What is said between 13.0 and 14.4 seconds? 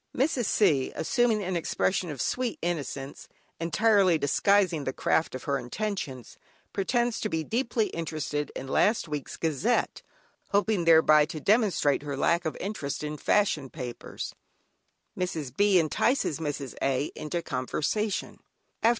in fashion papers;